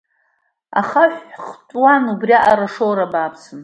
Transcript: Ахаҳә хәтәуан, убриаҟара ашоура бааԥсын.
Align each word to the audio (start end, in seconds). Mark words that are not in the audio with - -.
Ахаҳә 0.79 1.21
хәтәуан, 1.45 2.03
убриаҟара 2.13 2.65
ашоура 2.69 3.11
бааԥсын. 3.11 3.59